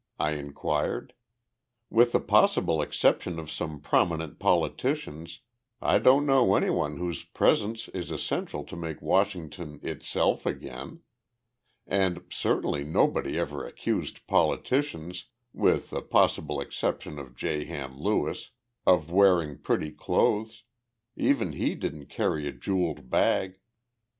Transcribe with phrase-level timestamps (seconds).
[0.19, 1.13] I inquired.
[1.91, 5.41] "With the possible exception of some prominent politicians
[5.79, 11.01] I don't know anyone whose presence is essential to make Washington 'itself again.'
[11.85, 17.65] And certainly nobody ever accused politicians, with the possible exception of J.
[17.65, 18.49] Ham Lewis,
[18.87, 20.63] of wearing pretty clothes.
[21.15, 23.59] Even he didn't carry a jeweled bag."